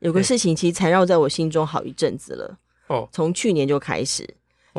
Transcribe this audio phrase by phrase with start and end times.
[0.00, 2.58] 有个事情其实缠绕在我心中好一阵子了。
[2.88, 4.28] 哦，从去年就开始，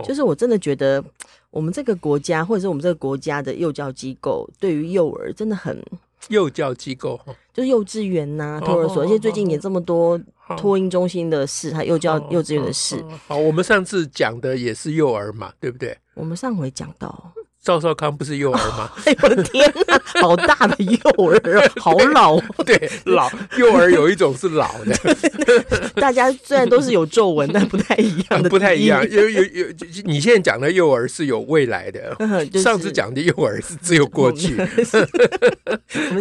[0.03, 1.03] 就是我真的觉得
[1.51, 5.83] 我们这个国家，或者是我们这个国家的幼教机构，对于幼儿真的很
[6.29, 7.19] 幼教机构，
[7.53, 10.19] 就是幼稚园呐、托儿所，而且最近也这么多
[10.57, 13.03] 托婴中心的事，还幼教幼稚园的事。
[13.27, 15.97] 好，我们上次讲的也是幼儿嘛，对不对？
[16.13, 17.33] 我们上回讲到。
[17.67, 18.89] 赵少康不是幼儿吗？
[19.03, 22.39] 哎，我的天呐，好大的幼儿，好老。
[22.65, 24.95] 对，老幼儿有一种是老的。
[25.95, 29.05] 大家虽然都是有皱纹，但不太一样的， 不太一样。
[29.09, 29.65] 有有有，
[30.05, 32.15] 你现在讲的幼儿是有未来的，
[32.57, 34.55] 上次讲的幼儿是只有过去。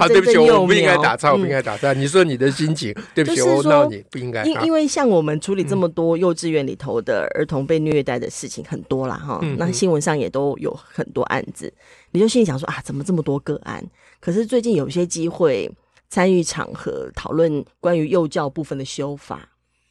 [0.00, 1.92] 好，对不起，我不应该打岔，我不应该打岔。
[1.92, 4.42] 你说你的心情，对不起，我闹你不应该。
[4.42, 9.14] 因因为像我们处理这么多幼稚园里头的儿童被虐待的事情很多啦。
[9.14, 11.35] 哈，那新闻上也都有很多案。
[11.36, 11.72] 案子，
[12.12, 13.84] 你就心里想说啊，怎么这么多个案？
[14.20, 15.70] 可是最近有些机会
[16.08, 19.48] 参与场合讨论关于幼教部分的修法，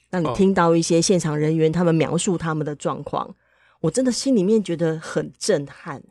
[0.09, 3.35] 那你听到一些现场人员他们描述他们的状况，
[3.81, 6.01] 我真的心里面觉得很震撼。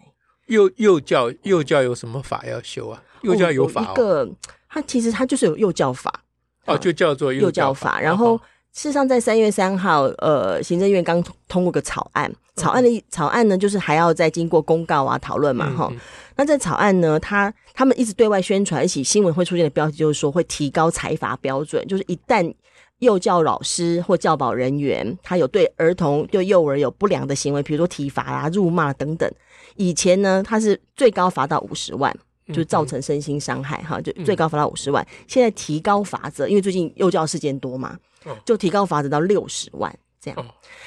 [0.46, 3.02] 幼幼教幼教有什么法要修啊？
[3.22, 4.30] 幼教有法、一个，
[4.68, 6.22] 它其实它就是有幼教法
[6.66, 7.88] 哦，就叫做幼教法。
[7.88, 8.40] 教法然后
[8.74, 12.30] 事实上，在三月三号，呃，行政院刚通过个草案。
[12.56, 15.98] 草案的草案呢，就是还要再经过公告啊、讨论嘛，哈、嗯。
[16.36, 22.52] 那这草案呢，他他们一直对外宣传，一起新闻会出现的标题就是说会提高裁罚标准，就是一旦
[22.98, 29.30] 幼教老师或教保人员他有对儿童、对幼儿有不良的行为，比如说体罚啊、辱骂等等，
[29.76, 32.12] 以前呢他是最高罚到五十万，
[32.48, 35.06] 就是造成身心伤害哈，就最高罚到五十万。
[35.28, 37.96] 现在提高罚则，因为最近幼教事件多嘛，
[38.44, 39.94] 就提高罚则到六十万。
[40.20, 40.46] 这样，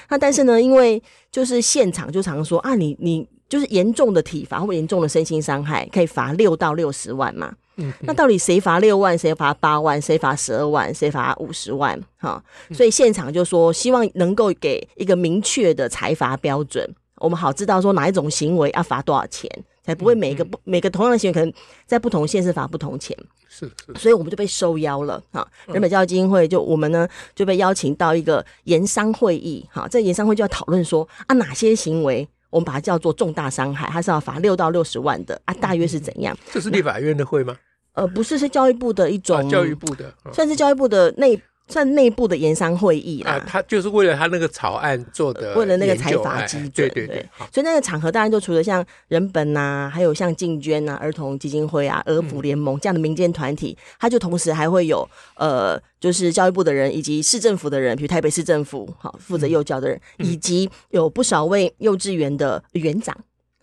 [0.10, 7.54] 那但是呢，因为就是现场就常说啊，你你就是严重的体罚或严重的身心伤害，可以罚六到六十万嘛。
[7.76, 12.02] 嗯，那到底谁罚六万，谁罚八万，谁罚十二万，谁罚五十万？
[12.18, 19.48] 哈，所以现场就说希望能够给一个明确的裁罚标准，我们好知道说哪一种行为要罚多少钱。
[19.88, 21.54] 才不会每个不每个同样的行为，可能
[21.86, 23.18] 在不同县市罚不同钱。
[23.48, 25.48] 是是，所以我们就被受邀了哈。
[25.68, 29.88] 人本教育基金会就我们呢就被邀请到一个研商会议哈。
[29.88, 36.38] 在研商会就要讨论说啊，哪些行为我们把它叫做重大伤害，它是要罚六到六十万的啊，大约是怎样？
[36.52, 37.56] 这是立法院的会吗？
[37.94, 41.42] 呃，不是，是教育部的一种，啊、教育部的，算是教育部的内。
[41.70, 47.26] 算内部的研商会议啦，啊，他就是为了他那个草案做的，为了那个财阀机制，对对对。
[47.52, 63.14] 所以那个场合当然就除了像人本呐、啊，还有像静娟呐、儿童基金会啊、儿福联盟这样的民间团体，他就同时还会有呃，就是教育部的人以及市政府的人，比如台北市政府好负责幼教的人，以及有不少位幼稚园的园长，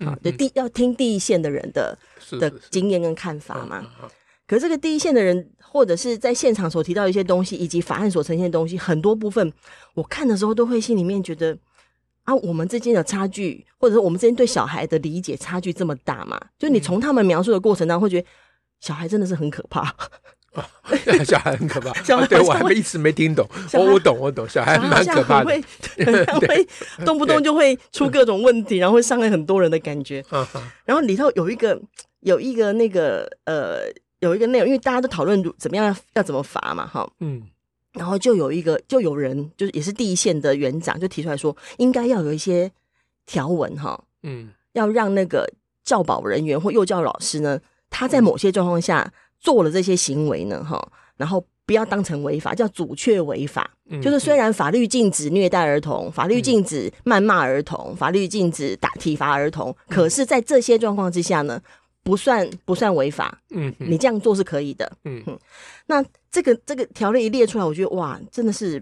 [0.04, 1.96] 好，就第要听第一线的人的
[2.38, 3.86] 的经验跟看法嘛。
[4.46, 9.52] 可是这个第一线的人，或者是在现场所提到的一些东西，以及法案所呈现的东西，很多部分
[9.94, 11.58] 我看的时候都会心里面觉得
[12.22, 16.40] 啊，我们之间的差距，或者是我们之间对小孩的理解差距这么大嘛？
[16.56, 18.28] 就你从他们描述的过程当中，会觉得
[18.78, 19.92] 小孩真的是很可怕。
[21.24, 23.44] 小孩很可怕， 小孩对我还没一直没听懂。
[23.72, 25.60] 我我懂我懂，小孩蛮可怕的， 会
[26.38, 26.68] 会
[27.04, 30.24] 动不动就会出各种问题，然后会伤害很多人的感觉。
[30.84, 31.82] 然后里头有一个
[32.20, 33.92] 有一个那个呃。
[34.24, 37.42] 有一个内容，因为大家都讨论怎么样要怎么罚嘛，哈，嗯，
[37.92, 42.70] 然后就有一个，就有人就是也是第一线的园长就提出来说，应该要有一些
[43.26, 45.46] 条文，哈，嗯，要让那个
[45.84, 53.70] 教保人员或幼教老师呢，他在某些状况下做了这些行为呢，哈，然后不要当成违法，叫阻却违法，
[54.02, 61.60] 就是虽然法律禁止虐待儿童，法律禁止谩骂儿童，法律禁止打体罚儿童，可是在这些状况之下呢，
[62.04, 65.20] 不算不算违法，嗯，你这样做是可以的，嗯。
[65.26, 65.38] 哼。
[65.86, 68.80] 那这个这个条例一列出来，我觉得哇，真的是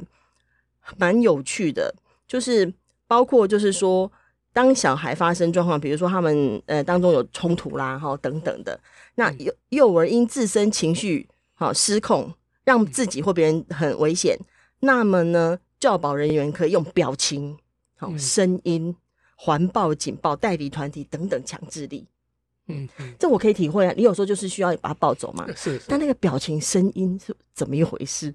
[0.99, 1.95] 蛮有趣的。
[2.27, 2.71] 就是
[3.07, 4.11] 包括就是说，
[4.53, 8.79] 当小孩发生状况，比如说他们呃当中有冲突啦，哈等等的，
[9.15, 12.33] 那幼幼儿因自身情绪好失控，
[12.65, 14.37] 让自己或别人很危险，
[14.81, 17.57] 那么呢，教保人员可以用表情、
[17.97, 18.97] 好声音、
[19.37, 22.07] 环抱、警报、代理团体等等强制力。
[22.69, 22.88] 嗯，
[23.19, 23.93] 这我可以体会啊。
[23.97, 25.47] 你有时候就是需要把他抱走嘛。
[25.56, 25.82] 是，是。
[25.88, 28.35] 但那个表情、声音是怎么一回事？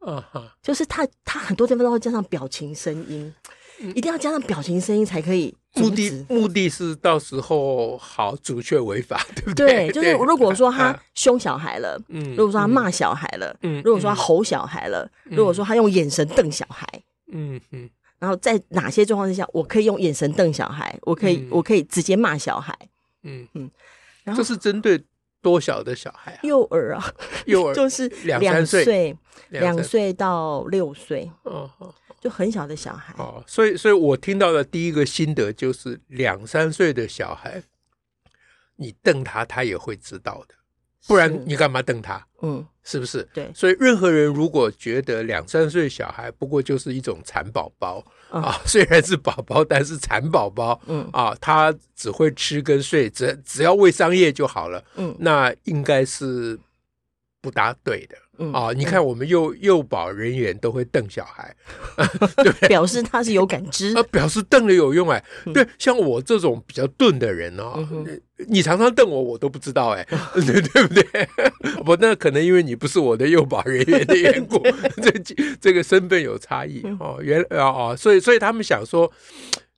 [0.00, 3.32] 啊哈，就是他他很多地方都会加上表情声音，
[3.94, 5.54] 一定要加上表情声音才可以。
[5.74, 9.90] 目的目的是到时候好阻却违法，对不对？
[9.90, 16.86] 对，就是如果说他凶小孩了，嗯，如果说他骂小孩了，嗯，如果说他吼小孩了，如果说他用眼神瞪小孩，
[17.32, 22.76] 嗯嗯，然后在哪些状况之下，我可以用眼神瞪小孩，我可以我可以直接骂小孩，
[23.22, 23.70] 嗯嗯，
[24.24, 25.04] 然后这是针对。
[25.42, 26.30] 多小的小孩？
[26.34, 27.04] 啊幼儿啊，
[27.46, 29.16] 幼儿 就是两三岁，
[29.48, 31.68] 两岁到六岁，哦，
[32.20, 33.12] 就很小的小孩。
[33.18, 37.60] 哦，所以，所以我听到的第一个心得就是，两三岁的小孩，
[38.76, 40.54] 你瞪他，他也会知道的。
[41.06, 42.24] 不然你干嘛瞪他？
[42.42, 43.28] 嗯，是不是？
[43.32, 56.58] 对，所以任何人如果觉得两三岁小孩不过就是一种蚕宝宝啊，虽然是宝宝，但是蚕宝宝，嗯啊，他只会吃跟睡，只只要喂桑叶就好了，嗯，那应该是
[57.40, 58.16] 不大对的。
[58.52, 58.72] 啊！
[58.74, 61.54] 你看，我们幼幼保人员都会瞪小孩，
[62.42, 62.68] 对不对？
[62.68, 65.22] 表示他是有感知 啊，表示瞪了有用哎。
[65.52, 67.86] 对，像我这种比较钝的人哦，
[68.48, 71.04] 你常常瞪我，我都不知道哎， 对对不对？
[71.84, 74.58] 不，那可能因为你不是我的幼保人员的缘故，
[75.02, 75.12] 这
[75.60, 77.18] 这个身份有差异哦。
[77.22, 79.12] 原来哦，所以所以他们想说。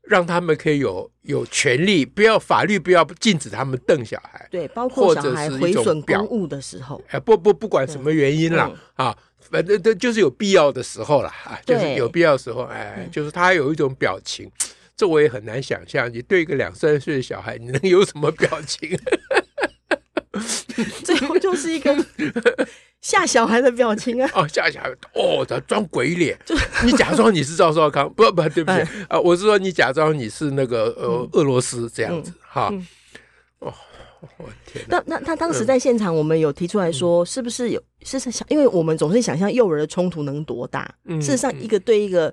[0.06, 14.50] 让他们可以有有权利，不要法律不要禁止他们瞪小孩，对，包括小孩毁损公物的时候，哎，不不不管什么原因啦，啊，反正这就是有必要的时候了啊，就是有必要的时候，哎，就是他有一种表情，
[14.96, 18.98] 这我也很难想象，你对一个两三岁的小孩，你能有什么表情？
[21.04, 21.94] 最后就是一个。
[23.00, 24.26] 吓小孩的表情啊！
[24.34, 28.78] 哦，吓小孩哦，他装鬼脸， 就你假装你是赵少康，不不，对不起
[29.10, 32.72] 啊，我是说你假装你是那个呃俄罗斯这样子哈。
[33.58, 33.70] 哦，
[34.38, 34.82] 我天！
[34.88, 38.46] 那那他当时在现场，我们有提出来说，是不是有是是想？
[38.48, 40.90] 因为我们总是想象幼儿的冲突能多大？
[41.20, 42.32] 事实上，一个对一个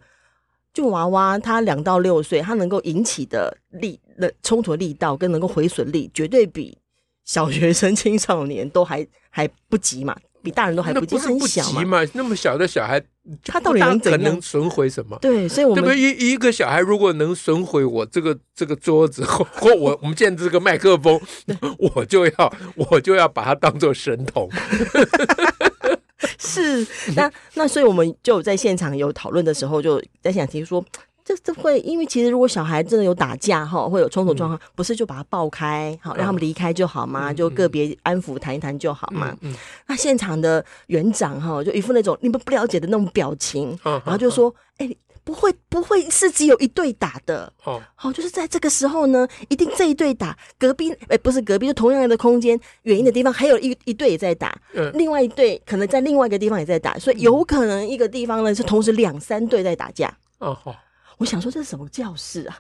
[0.74, 6.78] 就娃娃，他两到六岁，他能够引起的力的冲突力道跟能够毁损力，绝对比
[7.26, 10.16] 小学生、青少年都还 还不急嘛。
[10.44, 12.04] 比大人都还不急，很小嘛。
[12.14, 13.00] 那么小的小孩，
[13.46, 14.24] 他到底能怎样？
[14.24, 15.16] 能损毁什么？
[15.22, 15.96] 对，所以我们？
[15.96, 21.22] 一一个小孩如果能损毁我这个这个桌子或 或我我们现在这个麦克风，
[21.96, 24.50] 我就要我就要把它当做神童。
[26.40, 26.84] 是，
[27.16, 30.86] 那那所以我们就在现场有讨论的时候，就在想提出说。
[31.24, 37.32] 这这会，因为其实如果小孩真的有打架哈，会有冲突状况，嗯、不是就把他抱开，好让他们离开就好吗？
[37.32, 39.36] 嗯、就个别安抚谈一谈就好嘛？
[39.88, 60.08] 那现场的园长哈，就一副那种你们不了解的那种表情，嗯、然后就说：“哎、嗯，不会不会是只有一对打的，好、嗯，就是在这个时候呢，一定这一对打，隔壁哎不是隔壁，就同样的空间，远一的地方还有一一对也在打，嗯、另外一对可能在另外一个地方也在打，所以有可能一个地方呢是同时两三对在打架。
[60.40, 60.74] 嗯”嗯
[61.22, 62.58] 我想说这是什么教室啊？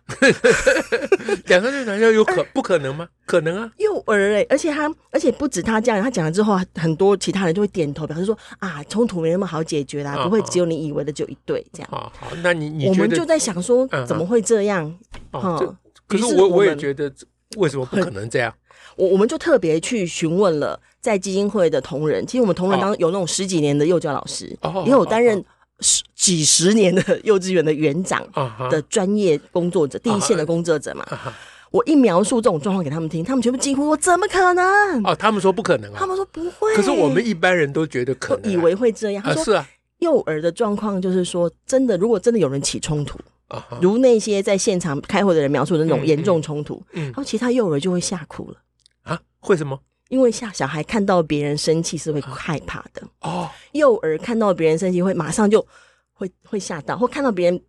[1.49, 3.09] 两个人打架有可不可能吗？
[3.25, 11.89] 可能啊，幼儿哎、欸，而且他，而且不止他这样，他讲了之后，很多其他人就会点头，表示说啊，冲突没那么好解决啦，不会只有你以为的就一对这样。
[11.91, 14.95] 啊，好，那你你我们就在想说，怎么会这样？
[15.31, 15.75] 哦，
[16.05, 17.11] 可是我我也觉得，
[17.57, 18.53] 为什么不可能这样？
[18.95, 24.55] 我我们就特别去询问了在基金会的同仁，其实我们同仁当中有那种十几年的幼教老师，
[24.85, 25.43] 也有担任。
[25.81, 28.25] 十几十年的幼稚园的园长
[28.69, 30.03] 的专业工作者，uh huh.
[30.03, 31.33] 第一线的工作者嘛，uh huh.
[31.71, 34.63] 我一描述这种状况给他们听，他们全部惊呼我：“怎么可能？”
[35.03, 36.75] 哦，他们说不可能啊，他们说不会。
[36.75, 39.23] 可是我们一般人都觉得可能，啊，以为会这样。
[39.23, 39.67] 他说：“是啊，
[39.99, 43.17] 幼儿的状况就是说，真的，如果真的有人起冲突
[43.49, 43.61] ，uh.
[43.81, 48.57] 如那些在现场开会的人描述的那种严重冲突，嗯，然后其他幼儿就会吓哭了
[49.03, 49.19] 啊？
[49.47, 49.79] 为什么？”
[50.11, 55.65] 因为吓小孩看到别人生气是会害怕的哦，幼儿看到别人生气会马上就。
[56.13, 57.59] 会会吓到，或看到别人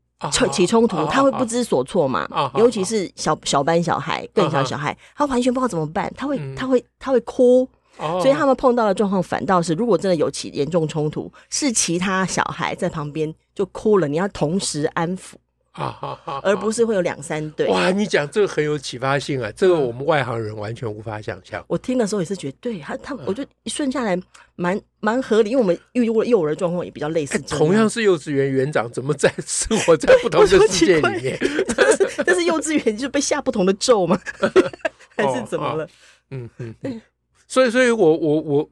[0.52, 2.28] 起冲突，他会不知所措嘛。
[2.58, 7.66] 尤其是小小班小孩，更小小孩，他完全不知道怎么办，他会他会他会哭。
[7.96, 15.36] 所以他们碰到的状况反倒是，如果真的有起严重冲突，是其他小孩在旁边就哭了，你要同时安抚。
[15.72, 16.40] 啊啊啊！
[16.42, 17.66] 而不是会有两三对。
[17.68, 19.50] 哇，你讲这个很有启发性啊！
[19.56, 21.64] 这个我们外行人完全无法想象。
[21.66, 24.14] 我听的时候也是觉得，对他他，我就一顺下来
[24.54, 27.38] 蛮蛮合理，因为我们遇过幼儿状况也比较类似。
[27.40, 31.38] 同样是幼稚园园长，怎么在生活在不同的世界里面？
[32.26, 34.20] 但是幼稚园就被下不同的咒吗？
[35.16, 35.88] 还是怎么了？
[36.30, 37.00] 嗯嗯。
[37.48, 38.70] 所以，所以我我我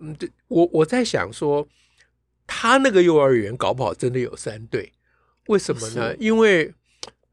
[0.49, 1.67] 我我在想说，
[2.47, 4.93] 他那个幼儿园搞不好真的有三对，
[5.47, 6.15] 为什么呢？
[6.19, 6.71] 因为。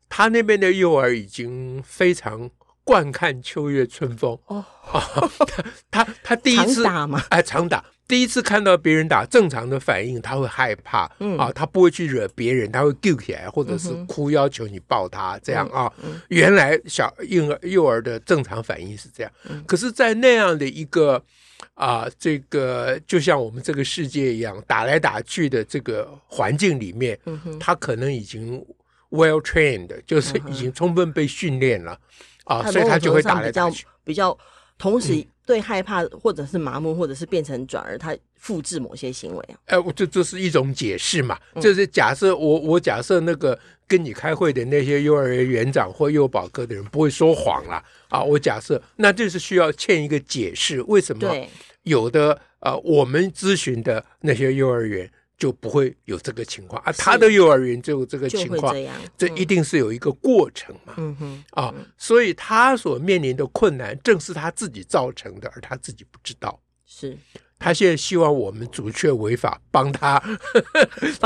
[0.10, 2.50] 他那边的幼儿已经非常
[2.84, 4.38] 惯看秋月春风。
[4.48, 4.64] 哦，
[5.92, 7.84] 他他他第一次打嘛，哎，常打。
[8.08, 11.38] 第一次看到别人打，正常的反应他会害怕，嗯。
[11.38, 15.92] 啊，他不会去惹别人，他会救起来，或者是哭要求你抱他，这样啊。
[16.30, 19.32] 原来小婴儿幼儿的正常反应是这样，
[19.66, 21.22] 可是，在那样的一个
[21.74, 27.20] 啊，这个就像我们这个世界一样打来打去的这个环境里面，
[27.60, 28.66] 他可能已经
[29.12, 32.00] well trained，就是已经充分被训练了
[32.46, 34.38] 啊，所以他就会打来打去，比较
[34.78, 35.26] 同时。
[35.48, 39.56] 对害怕，或者是麻木，或者是变成转而他复制某些行为啊？
[39.68, 41.40] 哎，我这这是一种解释嘛？
[41.62, 51.34] 就是假设我我假设那个跟你开会的那些幼儿园园长或幼保科的人不会说谎了啊，我假设那就是需要欠一个解释，为什么
[51.84, 55.10] 有的呃我们咨询的那些幼儿园。
[55.38, 56.82] 就不会有这个情况。
[56.84, 67.18] 啊，他的幼儿园就有这个情况，这，这一定是有一个过程嘛，嗯哼，啊，所以他所面临的困难正是他自己造成的，而他自己不知道，是。
[67.60, 70.22] 他现在希望我们阻却违法， 帮他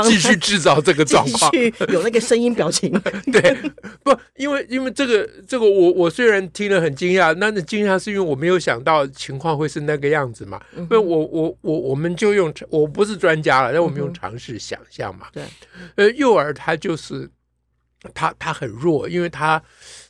[0.02, 2.90] 继续制造这个状况，继续有那个声音表情。
[3.30, 3.54] 对，
[4.02, 10.60] 不，因为因为这个这个我，我我虽然听了很惊讶，那那惊讶是因为我没有想到情况会是那个样子嘛。
[10.74, 15.26] 因为、嗯、我我我我们就用我不是专家了，那我们用尝试想象嘛。
[15.32, 15.44] 对、
[15.96, 17.28] 呃，幼儿他就是
[18.14, 19.62] 他他很弱，因为他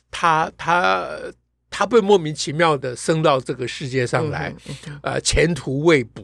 [0.09, 1.09] 他他。
[1.73, 4.53] 他他被莫名其妙的生到这个世界上来，
[5.01, 6.23] 呃，前途未卜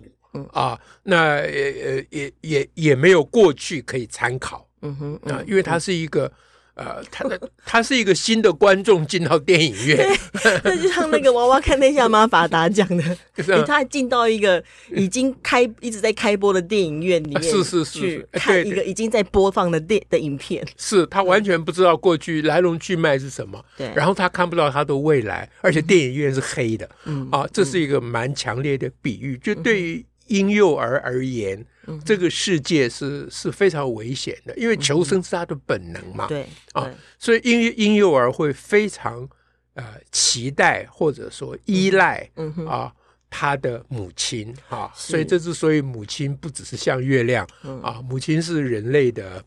[0.54, 6.32] 啊，那也也也也没有过去可以参考，嗯哼啊，因为他是一个。
[6.80, 10.18] 呃，他的他是一个新的观众进到电影院，
[10.64, 13.04] 那就像那个娃娃看天下妈法达讲的，
[13.44, 14.64] 是他进到一个
[14.96, 31.66] 已经开一直在开播的电影院里面，是是是，去看一个已经在播放的电的影片，是他完全不知道过去来龙去脉是什么，对，然后他看不到他的未来，而且电影院是黑的，嗯啊，这是一个蛮强烈的比喻，就对于婴幼儿而言。
[32.06, 36.28] 这个世界是是非常危险的，因为求生是他的本能嘛。
[36.28, 39.28] 对啊，所以婴婴幼儿会非常
[39.74, 42.30] 呃期待或者说依赖
[42.68, 42.92] 啊
[43.30, 47.48] 他的母亲啊，所以这之所以母亲不只是像月亮
[47.84, 49.44] 啊，母亲是人类的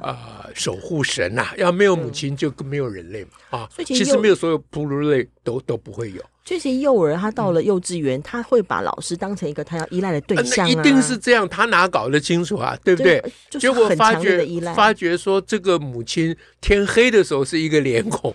[0.00, 6.22] 呃守护神呐，要没有母亲就没有人类嘛啊，所以其实没有所有哺乳类都都不会有。
[6.44, 12.74] 这些幼儿，他到了幼稚园，他会把老师当成一个他要依赖的对象，一定是这样，他哪搞得清楚啊？
[12.82, 13.22] 对不对？
[13.50, 18.34] 结果发觉发觉说，这个母亲天黑的时候是一个脸孔，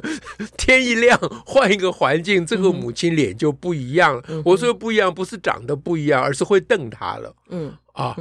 [0.58, 4.22] 天一亮换一个环境，这个母亲脸就不一样了。
[4.44, 7.34] 我说不一样，不是长得不一样，而是会瞪他了。
[7.48, 8.14] 嗯啊，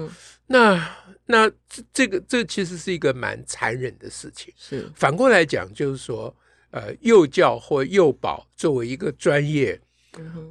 [0.48, 0.82] 那
[1.26, 4.54] 那这这个这其实是一个蛮残忍的事情。
[4.58, 6.36] 是反过来讲，就是说。
[6.72, 9.80] 呃，幼教或幼保作为一个专业，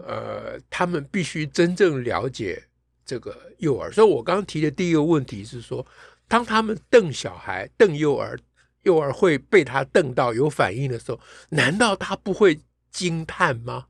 [0.06, 2.64] 呃，他们必须真正了解
[3.04, 3.92] 这个幼儿。
[3.92, 5.86] 所以我刚刚提的第一个问题是说，
[6.26, 8.40] 当他们瞪小孩、瞪幼儿，
[8.84, 12.58] 幼儿会被他瞪到有反应的时候，难道他不会
[12.90, 13.88] 惊叹吗？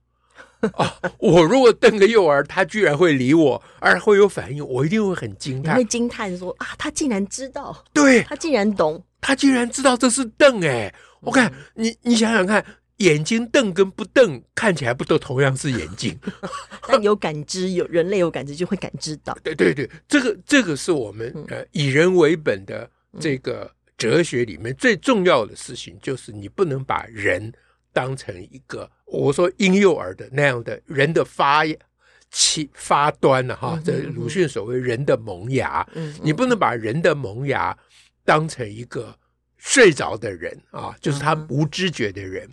[0.73, 5.77] 啊， 我如果瞪个幼儿，他居然会理我，而会有反应，我一定会很惊叹。
[5.77, 10.93] 会惊叹说啊，他竟然知道，对，他竟然懂，他竟然知道这是瞪哎。
[11.21, 12.65] 我看你，你想想看，
[12.99, 16.19] 眼睛瞪跟不瞪看起来不都同样是眼睛？
[16.87, 19.37] 但有感知，有人类有感知就会感知到。
[19.43, 27.51] 对对对，这个这个是我们呃以人为本的这个哲学里面最重要的事情，就是你不能把人
[27.95, 31.65] 当成一个我说婴幼儿的那样的人的发
[32.31, 33.81] 起发端了哈。
[33.83, 35.87] 这鲁迅所谓人的萌芽，
[36.23, 37.75] 你不能把人的萌芽
[38.23, 39.17] 当成一个。
[39.67, 42.47] 睡着的人啊，就是他无知觉的人，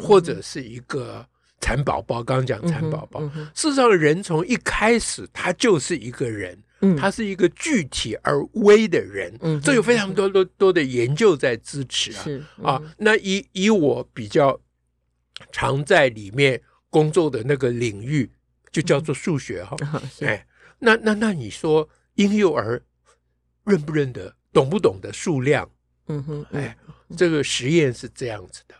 [0.00, 1.24] 或者是一个
[1.60, 2.24] 蚕宝宝。
[2.24, 3.20] 刚刚讲蚕宝宝，
[3.54, 12.82] 事实上，人从一开始他就是一个人，嗯，他是一个具体而微的人，嗯，这有非常多多多的研究在支持啊，是啊。
[12.98, 14.58] 那以以我比较
[15.52, 18.30] 常在里面工作的那个领域，
[18.70, 19.76] 就叫做数学哈，
[20.20, 20.46] 哎，
[20.78, 22.82] 那那那你说婴幼儿
[23.64, 25.68] 认不认得，懂不懂得数量？
[26.08, 26.76] 嗯哼，哎，
[27.16, 28.74] 这个实验是这样子的。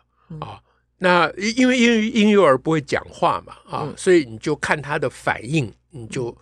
[0.47, 0.61] 啊。
[0.99, 6.35] 那因为因为婴幼儿不会讲话嘛啊，所以你就看他的反应，你就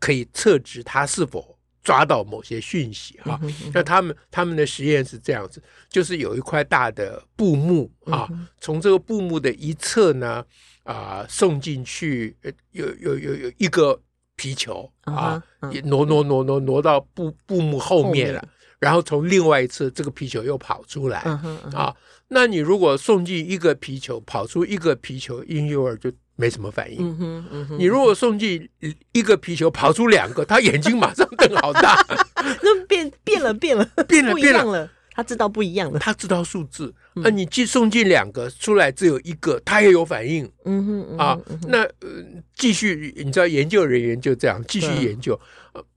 [0.00, 1.51] 可以测知他是否
[1.82, 3.40] 抓到某些讯息哈。
[3.74, 8.28] 那他们他们的实验是这样子，就是有一块大的布幕啊，
[8.60, 10.44] 从这个布幕的一侧呢
[10.84, 12.36] 啊送进去，
[12.70, 14.00] 有有有有一个
[14.36, 15.42] 皮球啊，
[15.84, 18.48] 挪挪挪挪挪到布布幕后面了。
[18.78, 21.94] 然后从另外一侧这个皮球又跑出来，嗯嗯啊，
[22.26, 26.98] 那你如果送进一个皮球，跑出一个皮球，婴幼儿就没什么反应。
[27.00, 28.68] 嗯哼嗯哼，你如果送进
[29.12, 32.04] 一个皮球，跑出两个，他眼睛马上瞪好大，
[32.62, 36.94] 那变变了变了 变了变了，他知道不一样了，他知道数字。
[37.14, 40.50] 那你寄送进两个，出来只有一个，他也有反应。
[40.64, 42.08] 嗯哼啊，那呃
[42.56, 45.38] 继续，你知道研究人员就这样继续研究。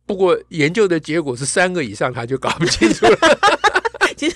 [0.05, 3.17] 不过研究的结果是三个以上，他就搞不清楚了。
[4.15, 4.35] 其实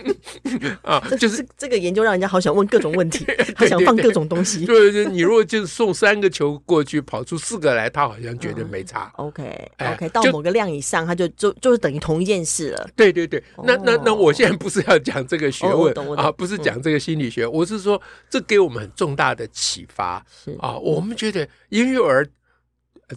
[0.82, 3.26] 啊，就是这个研究让人家好想问各种问题，
[3.56, 4.64] 好想放各种东西。
[4.66, 9.12] 对 对，你如果就是送三个球过去，跑出四个来，他好像觉得没差。
[9.16, 12.88] OK OK，到某个量以上，他就就就是等于同一件事了。
[12.94, 20.24] 对对对，那那那我现在不是要讲这个学问啊，不是讲这个心理学，我是说这给我们很重大的启发
[20.58, 20.76] 啊。
[20.78, 22.26] 我们觉得婴幼儿。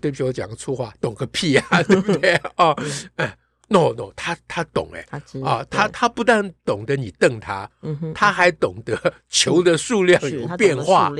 [0.02, 2.74] 对不起，我讲个粗话，懂个屁啊，对不对啊？
[3.18, 3.38] 哎
[3.74, 5.04] ，no no，他他懂哎，
[5.44, 7.68] 啊，他他不但懂得你瞪他，
[8.14, 11.12] 他还懂得球的数量有变化，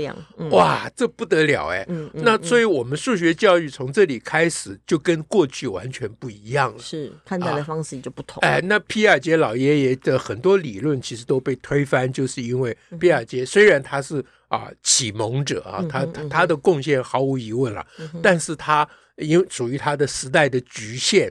[0.52, 1.86] 哇，这不得了哎。
[2.14, 8.40] 那所以我们数学教育从这里开始就跟过去完全不一样了，是看待的方式就不同。
[8.42, 14.24] 哎，那皮亚杰老爷爷的很多理论其实都被推翻，就是因为皮亚杰虽然他是。
[14.54, 17.84] 啊，启蒙者啊，他他他的贡献毫无疑问了，
[18.22, 21.28] 但是他因为属于他的时代的局限，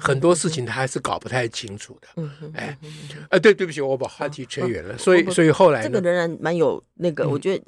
[0.00, 2.22] 很多事情他还是搞不太清楚的。
[2.54, 2.76] 哎，
[3.30, 4.96] 啊，对，对不起，我把话题扯远了。
[4.98, 7.64] 所以，所以后来这个仍然蛮有那个，我觉得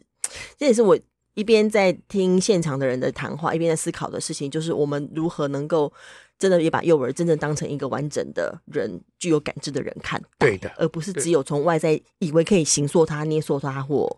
[0.56, 0.98] 这也是我
[1.34, 5.92] 一边在听现场的人的谈话，一边在思考的事情，就是我们如何能够
[6.38, 14.16] 真的也把幼儿真正当成一个完整的人，具有感知的人看待，对的，而不是只有从外在以为可以形塑他、捏塑他或。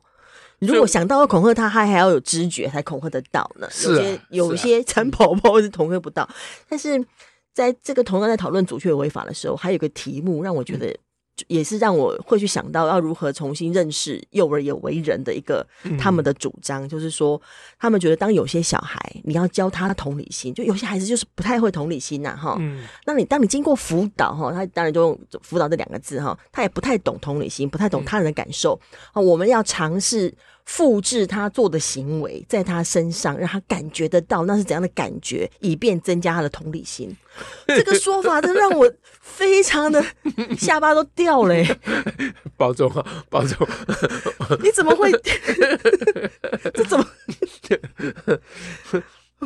[0.59, 3.67] 如果想到要恐吓他，他还要有知觉才恐吓得到呢。
[3.83, 6.29] 有些有一些蚕宝宝是恐吓不到，
[6.69, 7.03] 但是
[7.53, 10.95] 在这个同样在讨论主却违法的时候，还有个题目让我觉得
[11.49, 15.67] 也是让我会去想到要如何重新认识幼儿有为人的一个
[15.99, 17.41] 他们的主张，就是说
[17.79, 22.59] 他们觉得当有些小孩你要教他同理心，就有些孩子就是不太会同理心呐，哈。
[23.07, 28.79] 那你当你经过辅导哈，他当然就用辅导这两个字哈，他也不太懂同理心，不太懂他人的感受
[29.13, 30.35] 啊，我们要尝试。
[30.67, 37.17] 复制他做的行为在他身上，让他感觉得到那是怎样的感觉，以便增加他的同理心。
[37.67, 40.05] 这个说法真让我非常的
[40.57, 41.55] 下巴都掉了。
[42.57, 43.67] 保重啊，保重！
[44.63, 45.11] 你怎么会？
[46.75, 47.07] 这怎么？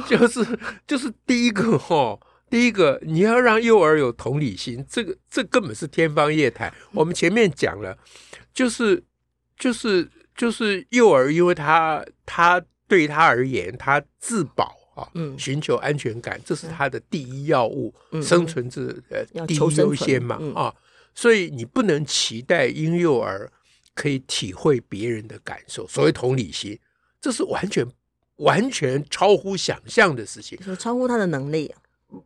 [0.09, 2.19] 就是就是第一个哈，
[2.51, 6.73] 第一个你要让幼儿有同理心，这个这根本是天方夜谭。
[6.93, 7.97] 我们前面讲了，
[8.53, 9.03] 就是
[9.59, 10.11] 就是。
[10.37, 20.75] 就是幼儿，因为他他对他而言，他自保啊，嗯，寻求安全感，这是他的第一要务，嗯、生存是呃第一优先嘛，嗯、啊，
[21.15, 23.51] 所以你不能期待婴幼儿
[23.95, 26.79] 可以体会别人的感受，所谓同理心，
[27.21, 27.87] 这是完全
[28.37, 31.73] 完全超乎想象的事情，超乎他的能力，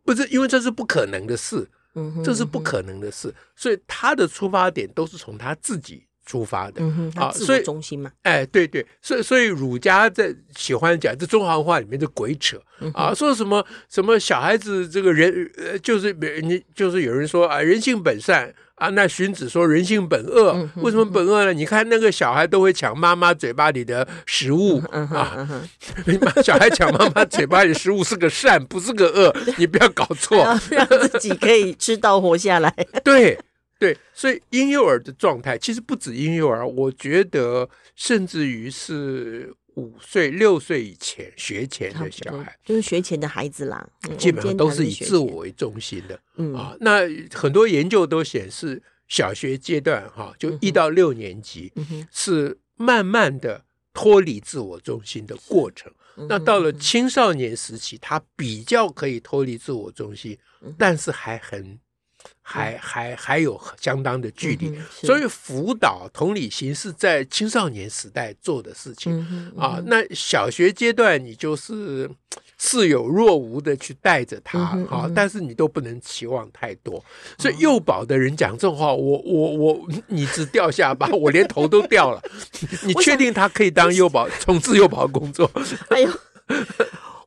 [0.03, 6.07] 不是因为这是不可能的事，嗯，这是不可能的事，所以他的出发点都是从他自己。
[6.29, 6.83] 出发的。
[7.15, 12.61] 啊，所以中心嘛，哎，对对，所以所以儒家在喜欢讲这中华文化里面的鬼扯。
[12.93, 16.13] 啊，说什么什么小孩子这个人呃，就是
[16.43, 21.51] 你就是有人说啊，人性本善啊，那荀子说人性本恶，为什么本恶呢？
[21.51, 25.59] 你看那个小孩都会抢妈妈嘴巴里的食物啊，
[26.41, 33.37] 小孩抢妈妈嘴巴里的食物是个善，不是个恶， 你不要搞错，让自己可以吃到活下来， 对。
[33.79, 46.19] 对，所以婴幼儿的状态其实不止婴幼儿，我觉得甚至于是五岁、六岁以前学前的小孩，就是学前的孩子啦，基本上都是以自我为中心的。
[46.35, 51.71] 嗯啊，那很多研究都显示，小学阶段哈，就一到六年级
[52.11, 53.63] 是慢慢的
[53.93, 55.89] 脱离自我中心的过程。
[56.27, 60.37] 那到了青少年时期，他比较可以脱离自我中心，
[60.77, 61.79] 但是还很。
[62.41, 69.23] 还还还有相当的距离，所以辅导同理心是在青少年时代做的事情
[69.55, 69.79] 啊。
[69.85, 72.09] 那小学阶段你就是
[72.57, 77.03] 似有若无的去带着他啊，但是你都不能期望太多。
[77.37, 82.21] 所以幼保的人讲这种话，我我我，你只掉下巴，我连头都掉了。
[82.83, 85.49] 你确定他可以当幼保从事幼保工作？
[85.89, 86.11] 哎呦，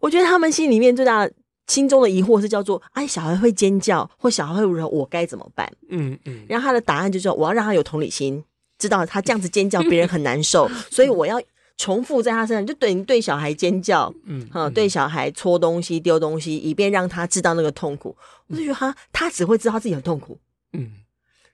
[0.00, 1.32] 我觉得他们心里面最大的。
[1.66, 5.70] 心中的疑惑是叫做：哎，小孩会尖叫，或小孩会如何，我该怎么办？
[5.88, 6.44] 嗯嗯。
[6.48, 8.42] 然后他的答案就是：我要让他有同理心，
[8.78, 11.40] 知道他这样子尖叫，别人很难受， 所以我要
[11.76, 18.16] 重复在他身上，就等于对小孩尖叫，嗯，哈，对小孩搓东西、丢东西，以便让他知道那个痛苦。
[18.48, 20.38] 我就觉得他他只会知道自己很痛苦，
[20.72, 20.90] 嗯。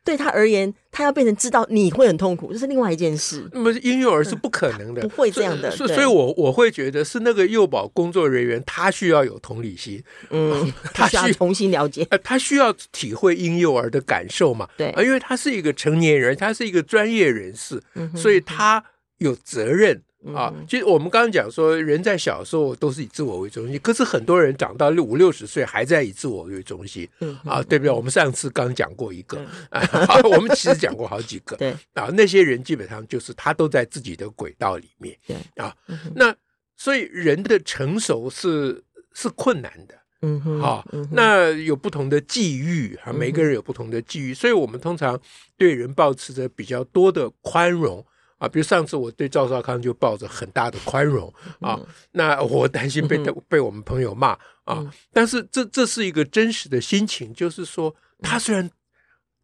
[0.08, 3.46] 对他而言，他要变成知道你会很痛苦，这是另外一件事。
[3.52, 5.70] 那么婴幼儿是不可能的，不会这样的。
[5.70, 14.66] 所以，所以我我会觉得是那个幼保工作人员，他需要有同理心，嗯， 他需要重新了解，他需要体会婴幼儿的感受嘛？
[14.78, 17.78] 对，因为他是一个成年人，他是一个专业人士，
[18.16, 18.82] 所以他
[19.18, 20.02] 有责任。
[20.34, 27.08] 啊，其实我们刚刚讲说，人在小时候都是以自我为中心，可是很多人长到六五六十岁还在以自我为中心，
[27.44, 27.90] 啊，对不对？
[27.90, 29.38] 我们上次刚讲过一个，
[29.70, 29.80] 啊，
[30.28, 31.72] 我们其实讲过好几个，对。
[31.94, 35.36] 啊，那些人基本上就是他都在自己的轨道里面，对。
[35.54, 35.72] 啊，
[36.16, 36.34] 那
[36.76, 38.82] 所以人的成熟是
[39.14, 45.18] 是困难的，嗯哼，啊，那有不同的际遇啊，每个人有不同的际遇，所以我们通常
[45.56, 48.04] 对人保持着比较多的宽容。
[48.38, 51.78] 啊，比如上次我对赵少康就抱着很大的宽容啊，
[52.12, 58.70] 那我担心被他被我们朋友骂啊，但是这这是一个真实的心情，就是说他虽然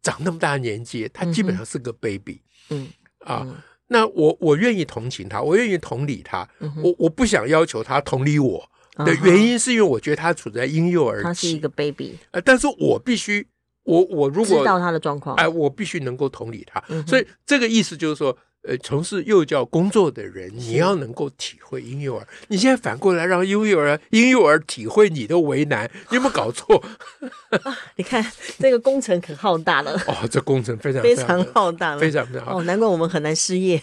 [0.01, 2.87] 长那么大年纪，他基本上是个 baby，嗯。
[3.25, 3.43] 啊，
[3.87, 6.47] 那我我愿意同情他，我愿意同理他，
[6.83, 8.63] 我我不想要求他同理我
[8.97, 13.47] 的原因是因为我觉得他处在婴幼儿期，他是一个 baby，呃，但是我必须
[13.81, 18.37] 我我如果知道他的状况，哎，我必须能够同理他，所以这个意思就是说。
[18.67, 22.27] 呃，从事幼教工作的人，你要能够体会婴幼儿。
[22.47, 26.83] 你现在反过来让婴幼儿、婴幼儿体会你的为难，你有没有搞错？
[27.63, 28.25] 啊，你看
[28.57, 29.93] 这个工程可浩大了。
[30.07, 32.59] 哦，这工程非常非常浩大了，非常非常好。
[32.59, 33.81] 哦，难怪我们很难失业。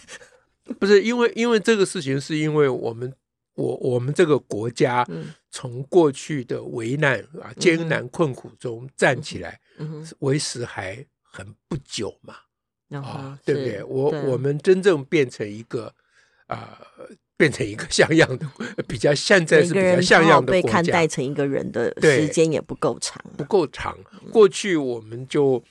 [0.79, 3.13] 不是因为，因为这个事情，是因为我们
[3.55, 5.07] 我我们这个国家
[5.51, 9.61] 从过去的危难啊、艰难困苦中站起来，
[10.21, 12.35] 为时还很不久嘛。
[13.01, 13.83] 啊，对不对？
[13.85, 15.93] 我我们真正变成一个
[16.47, 16.79] 啊，
[17.37, 18.47] 变成一个像样的，
[18.87, 23.97] 比较现在是比较像样的国家，被看待成一个人的时间也不够长，不够长。
[24.31, 25.63] 过去我们就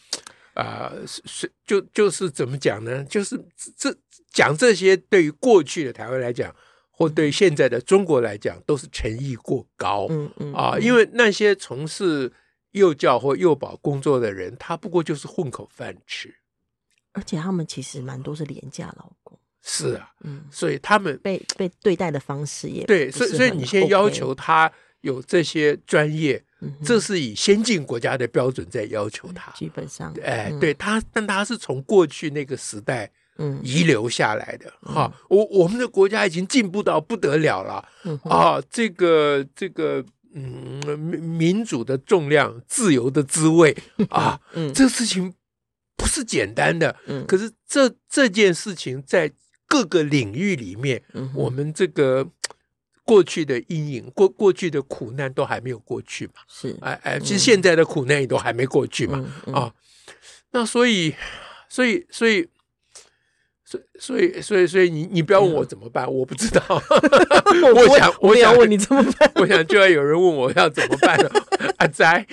[0.54, 3.04] 啊，是就就是怎么讲呢？
[3.06, 3.40] 就是
[3.78, 3.96] 这
[4.34, 6.54] 讲这些，对于过去的台湾来讲，
[6.90, 10.08] 或对于现在的中国来讲，都是诚意过高。
[10.10, 12.32] 嗯嗯啊，因为那些从事
[12.72, 16.36] 幼教或幼保工作的人，他不过就是混口饭吃。
[17.14, 24.72] 而且他们其实蛮多是廉价劳工，是啊，嗯，所以他们被被对待的方式也对，所以所以你先要求他
[25.02, 26.42] 有这些专业，
[26.86, 37.84] 这是以先进国家的标准在要求他，基本上，哎，对他，但他是从过去那个时代嗯遗留下来的哈，我我们的国家已经进步到不得了了
[38.24, 43.76] 啊，这个这个嗯民主的重量，自由的滋味
[44.10, 45.34] 啊，嗯，这事情。
[46.02, 49.32] 不是简单的，嗯，可是这这件事情在
[49.68, 52.28] 各个领域里面，嗯、我们这个
[53.06, 59.74] 过去的阴影、过过去的苦难都还没有过去嘛，是，哎哎，其实现在的苦难也都还没过去嘛，嗯、啊，
[60.50, 61.14] 那所以，
[61.70, 62.50] 所以，所以。
[64.00, 66.62] 所以，所以，所以，你你不要问我怎么办，我不知道。
[67.74, 69.32] 我想，我想问你怎么办。
[69.36, 71.32] 我想就要有人问我要怎么办 了。
[71.78, 72.26] 阿宅，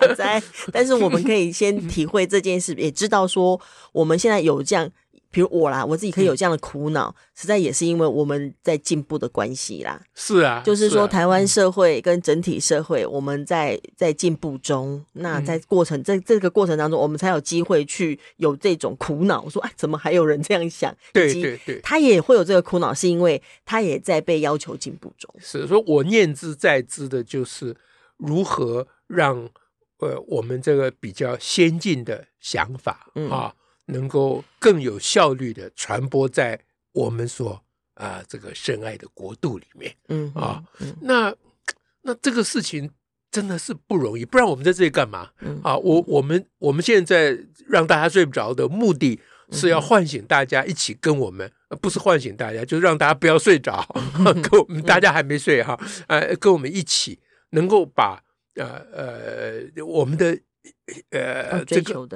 [0.00, 0.42] 阿宅。
[0.72, 3.60] 但是我们可以先体会这件事，也知道说
[3.92, 4.90] 我们现在有这样。
[5.30, 10.00] 比如我啦，我自己可以有这样的苦恼，嗯、实在也是因为我们在进步的关系啦。
[10.14, 20.96] 是啊，就是说台湾社会跟整体社会，我们在在进步中，嗯、那在过程在这个过程当中，我们才有机会去有这种苦恼，说哎，怎么还有人这样想？
[21.12, 25.32] 对对对，他也会有这个苦恼，是因为他也在被要求进步中。
[25.38, 27.76] 是说，我念之在之的就是
[28.16, 29.36] 如何让
[29.98, 33.54] 呃我们这个比较先进的想法、嗯、啊。
[33.88, 36.58] 能够更有效率的传播在
[36.92, 37.52] 我们所
[37.94, 40.62] 啊、呃、这个深爱的国度里面，嗯啊，
[41.00, 41.34] 那
[42.02, 42.90] 那这个事情
[43.30, 45.30] 真的是不容易，不然我们在这里干嘛？
[45.40, 49.20] 嗯、啊，我我们我们现在让大家睡不着的目的
[49.52, 53.86] 是要唤醒大家一起跟我们，嗯、不是唤醒大家，就是让大家不要睡着，
[54.18, 57.18] 嗯、 跟我们大家还没睡哈，呃，跟我们一起
[57.50, 58.22] 能够把
[58.54, 60.38] 呃呃我们的
[61.10, 62.08] 呃这个。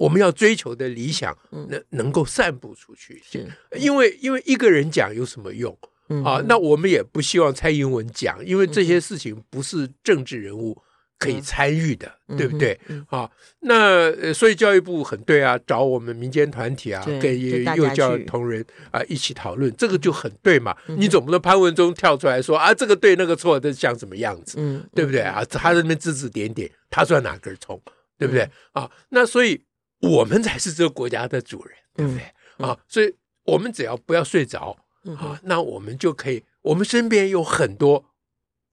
[0.00, 5.76] 我们要追求的理想，能能够散布出去，是因为因为一个人讲有什么用
[6.24, 6.42] 啊？
[6.48, 10.80] 那我们也不希望蔡英文讲，因为这些事情不是政治人物
[11.18, 12.80] 可以参与的，对不对？
[13.10, 17.38] 啊，那所以教育部很对啊，找我们民间团体啊，跟
[17.76, 20.74] 幼教同仁啊一起讨论，这个就很对嘛。
[20.86, 24.56] 你总不能潘文忠跳出来说啊，这个对那个错，这像什么样子？
[24.58, 25.44] 嗯，对不对啊？
[25.50, 27.78] 他在那边指指点点，他算哪根葱？
[28.18, 28.90] 对不对啊？
[29.10, 29.62] 那所以。
[30.00, 32.66] 我们才是这个国家的主人，对不对？
[32.66, 36.44] 啊，所以我们只要不要睡着、嗯、啊，那我们就可以。
[36.62, 38.04] 我们身边有很多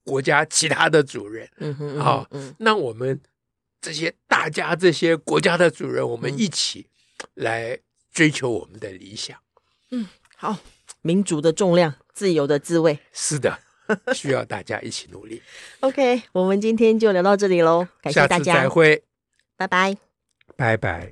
[0.04, 3.22] 国家其他的主人，嗯哼，啊，嗯、那我们
[3.80, 6.88] 这些大家这些国家的主人，我们一起
[7.36, 7.80] 来
[8.12, 9.38] 追求我们的理想。
[9.92, 10.58] 嗯，好，
[11.02, 13.58] 民族的重量，自由的滋味，是的，
[14.13, 15.42] 需要大家一起努力。
[15.80, 19.04] OK，我们今天就聊到这里喽，感谢大家，再会，
[19.56, 19.96] 拜拜，
[20.58, 21.06] 拜拜。